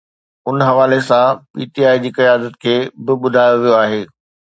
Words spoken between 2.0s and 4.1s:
جي قيادت کي به ٻڌايو ويو آهي